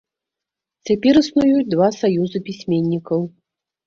Цяпер 0.89 1.19
існуюць 1.21 1.69
два 1.73 1.89
саюзы 1.97 2.41
пісьменнікаў. 2.47 3.21